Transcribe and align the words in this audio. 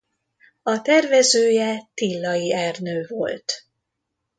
A 0.63 0.81
tervezője 0.81 1.89
Tillai 1.93 2.53
Ernő 2.53 3.05
volt. 3.07 3.65